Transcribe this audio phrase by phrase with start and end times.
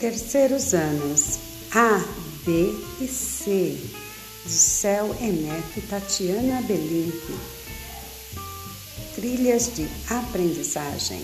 [0.00, 1.38] terceiros anos
[1.74, 2.02] A,
[2.44, 3.76] B e C
[4.44, 7.34] do Céu é Enef Tatiana Belinque.
[9.14, 11.22] Trilhas de aprendizagem.